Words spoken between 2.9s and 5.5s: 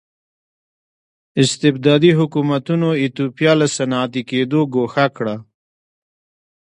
ایتوپیا له صنعتي کېدو ګوښه کړه.